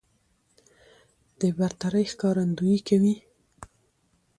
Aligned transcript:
د 1.39 1.41
برترۍ 1.57 2.05
ښکارندويي 2.11 2.79
کوي 2.87 3.15